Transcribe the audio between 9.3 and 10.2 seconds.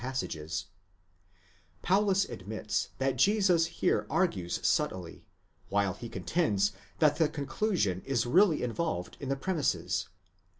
premises.